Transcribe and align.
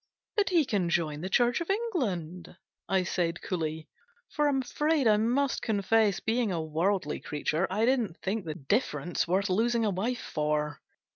"But 0.35 0.49
he 0.49 0.65
can 0.65 0.89
join 0.89 1.21
the 1.21 1.29
Church 1.29 1.61
of 1.61 1.69
England," 1.69 2.57
I 2.89 3.03
said, 3.03 3.39
coolly; 3.39 3.87
for 4.29 4.47
I'm 4.47 4.63
afraid 4.63 5.07
I 5.07 5.17
must 5.17 5.61
confess, 5.61 6.19
being 6.19 6.51
a 6.51 6.59
worldly 6.59 7.19
creature, 7.19 7.67
1 7.69 7.85
didn't 7.85 8.17
think 8.17 8.45
the 8.45 8.55
difference 8.55 9.27
worth 9.27 9.47
losing 9.47 9.85
a 9.85 9.91
wife 9.91 10.31
for. 10.33 10.81